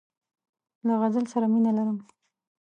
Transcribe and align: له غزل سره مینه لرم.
له 0.87 0.93
غزل 1.01 1.25
سره 1.33 1.45
مینه 1.53 1.71
لرم. 1.77 1.97